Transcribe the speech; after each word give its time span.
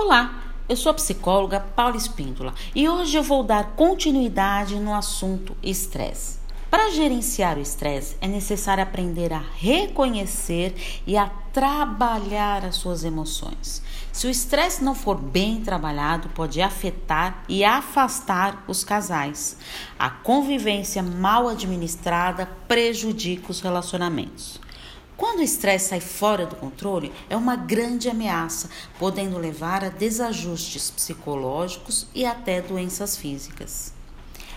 Olá, 0.00 0.44
eu 0.68 0.76
sou 0.76 0.90
a 0.90 0.94
psicóloga 0.94 1.58
Paula 1.58 1.96
Espíndola 1.96 2.54
e 2.72 2.88
hoje 2.88 3.16
eu 3.16 3.22
vou 3.22 3.42
dar 3.42 3.72
continuidade 3.72 4.76
no 4.76 4.94
assunto 4.94 5.56
estresse. 5.60 6.38
Para 6.70 6.88
gerenciar 6.90 7.58
o 7.58 7.60
estresse, 7.60 8.16
é 8.20 8.28
necessário 8.28 8.80
aprender 8.80 9.32
a 9.32 9.42
reconhecer 9.56 11.02
e 11.04 11.16
a 11.16 11.28
trabalhar 11.52 12.64
as 12.64 12.76
suas 12.76 13.02
emoções. 13.02 13.82
Se 14.12 14.28
o 14.28 14.30
estresse 14.30 14.84
não 14.84 14.94
for 14.94 15.16
bem 15.16 15.62
trabalhado, 15.62 16.28
pode 16.28 16.62
afetar 16.62 17.42
e 17.48 17.64
afastar 17.64 18.62
os 18.68 18.84
casais. 18.84 19.56
A 19.98 20.08
convivência 20.08 21.02
mal 21.02 21.48
administrada 21.48 22.46
prejudica 22.68 23.50
os 23.50 23.60
relacionamentos. 23.60 24.60
Quando 25.18 25.40
o 25.40 25.42
estresse 25.42 25.88
sai 25.88 26.00
fora 26.00 26.46
do 26.46 26.54
controle, 26.54 27.12
é 27.28 27.36
uma 27.36 27.56
grande 27.56 28.08
ameaça, 28.08 28.70
podendo 29.00 29.36
levar 29.36 29.82
a 29.82 29.88
desajustes 29.88 30.92
psicológicos 30.92 32.06
e 32.14 32.24
até 32.24 32.62
doenças 32.62 33.16
físicas. 33.16 33.92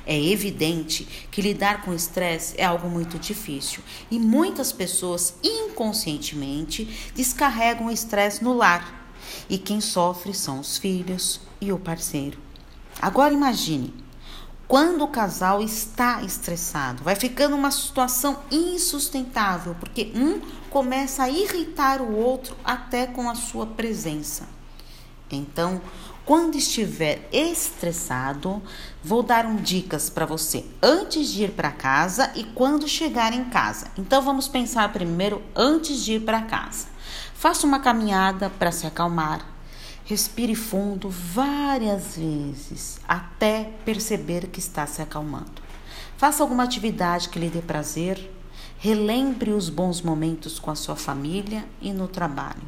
É 0.06 0.16
evidente 0.16 1.28
que 1.32 1.42
lidar 1.42 1.82
com 1.82 1.96
estresse 1.96 2.54
é 2.60 2.64
algo 2.64 2.88
muito 2.88 3.18
difícil 3.18 3.82
e 4.12 4.20
muitas 4.20 4.72
pessoas 4.72 5.34
inconscientemente 5.44 7.12
descarregam 7.16 7.88
o 7.88 7.92
estresse 7.92 8.44
no 8.44 8.54
lar. 8.54 9.10
E 9.50 9.58
quem 9.58 9.82
sofre 9.82 10.32
são 10.32 10.60
os 10.60 10.78
filhos 10.78 11.42
e 11.60 11.72
o 11.72 11.80
parceiro. 11.80 12.38
Agora 13.02 13.34
imagine 13.34 13.92
quando 14.72 15.02
o 15.02 15.08
casal 15.10 15.62
está 15.62 16.24
estressado, 16.24 17.04
vai 17.04 17.14
ficando 17.14 17.58
uma 17.58 17.72
situação 17.72 18.40
insustentável, 18.50 19.76
porque 19.78 20.14
um 20.16 20.40
começa 20.70 21.24
a 21.24 21.30
irritar 21.30 22.02
o 22.02 22.16
outro 22.16 22.56
até 22.64 23.06
com 23.06 23.30
a 23.30 23.36
sua 23.36 23.66
presença. 23.66 24.48
Então, 25.30 25.82
quando 26.24 26.56
estiver 26.56 27.28
estressado, 27.34 28.62
vou 29.04 29.22
dar 29.22 29.46
um 29.46 29.58
dicas 29.58 30.10
para 30.10 30.26
você 30.26 30.64
antes 30.82 31.28
de 31.28 31.44
ir 31.44 31.52
para 31.52 31.70
casa 31.70 32.32
e 32.34 32.46
quando 32.46 32.88
chegar 32.88 33.34
em 33.34 33.44
casa. 33.50 33.88
Então 33.98 34.22
vamos 34.22 34.48
pensar 34.48 34.94
primeiro 34.94 35.42
antes 35.54 35.98
de 35.98 36.14
ir 36.14 36.22
para 36.22 36.44
casa. 36.44 36.88
Faça 37.34 37.68
uma 37.68 37.82
caminhada 37.82 38.50
para 38.50 38.72
se 38.72 38.88
acalmar. 38.88 39.51
Respire 40.06 40.56
fundo 40.56 41.10
várias 41.10 42.18
vezes 42.18 43.00
até 43.08 43.72
perceber 43.86 44.48
que 44.48 44.60
está 44.60 44.86
se 44.88 45.02
acalmando. 45.02 45.62
Faça 46.18 46.44
alguma 46.44 46.64
atividade 46.64 47.30
que 47.30 47.40
lhe 47.40 47.50
dê 47.50 47.62
prazer. 47.62 48.32
Relembre 48.78 49.52
os 49.52 49.70
bons 49.70 50.02
momentos 50.02 50.60
com 50.60 50.72
a 50.72 50.76
sua 50.76 50.96
família 50.96 51.66
e 51.82 51.94
no 51.94 52.08
trabalho. 52.08 52.64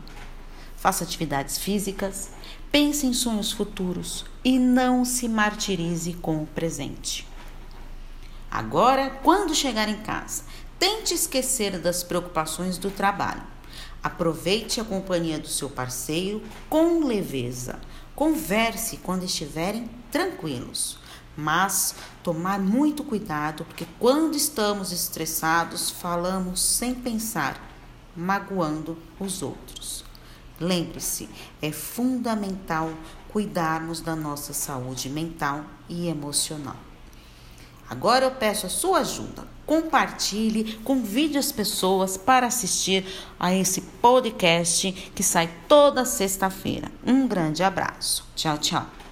Faça 0.78 1.04
atividades 1.04 1.58
físicas. 1.58 2.31
Pense 2.72 3.06
em 3.06 3.14
sonhos 3.14 3.52
futuros 3.52 4.26
e 4.44 4.58
não 4.58 5.06
se 5.06 5.30
martirize 5.30 6.14
com 6.14 6.42
o 6.42 6.48
presente. 6.48 7.28
Agora, 8.50 9.09
quando 9.23 9.56
chegar 9.56 9.89
em 9.89 9.98
casa, 9.98 10.44
tente 10.78 11.14
esquecer 11.14 11.80
das 11.80 12.04
preocupações 12.04 12.78
do 12.78 12.92
trabalho. 12.92 13.42
Aproveite 14.04 14.82
a 14.82 14.84
companhia 14.84 15.40
do 15.40 15.48
seu 15.48 15.70
parceiro 15.70 16.44
com 16.70 17.06
leveza. 17.06 17.80
Converse 18.14 18.98
quando 18.98 19.23
estiverem 19.23 19.90
tranquilos. 20.12 21.00
Mas 21.36 21.95
tomar 22.22 22.60
muito 22.60 23.04
cuidado, 23.04 23.66
porque 23.66 23.88
quando 23.98 24.36
estamos 24.36 24.92
estressados, 24.92 25.90
falamos 25.90 26.62
sem 26.62 26.94
pensar, 26.94 27.60
magoando 28.16 28.98
os 29.20 29.42
outros. 29.42 30.06
Lembre-se, 30.60 31.28
é 31.62 31.72
fundamental 31.72 32.92
cuidarmos 33.30 34.00
da 34.00 34.16
nossa 34.16 34.54
saúde 34.54 35.10
mental 35.10 35.66
e 35.90 36.08
emocional. 36.08 36.78
Agora 37.90 38.26
eu 38.26 38.32
peço 38.32 38.67
a 38.67 38.70
sua 38.70 39.00
ajuda. 39.00 39.52
Compartilhe, 39.66 40.80
convide 40.84 41.38
as 41.38 41.52
pessoas 41.52 42.18
para 42.18 42.48
assistir 42.48 43.06
a 43.40 43.54
esse 43.54 43.82
podcast 43.82 44.92
que 45.16 45.24
sai 45.24 45.50
toda 45.68 46.06
sexta-feira. 46.06 46.92
Um 47.06 47.28
grande 47.28 47.64
abraço. 47.64 48.26
Tchau, 48.36 48.58
tchau. 48.58 49.02